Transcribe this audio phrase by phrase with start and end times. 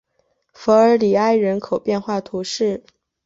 [0.51, 2.83] 弗尔里埃人口变化图示